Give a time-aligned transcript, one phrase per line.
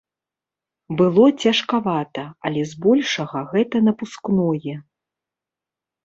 [0.99, 4.73] Было цяжкавата, але збольшага гэта напускное.